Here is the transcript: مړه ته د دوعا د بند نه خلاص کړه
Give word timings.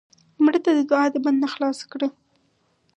مړه 0.43 0.59
ته 0.65 0.71
د 0.77 0.79
دوعا 0.89 1.05
د 1.11 1.15
بند 1.25 1.37
نه 1.43 1.47
خلاص 1.53 1.79
کړه 1.91 2.07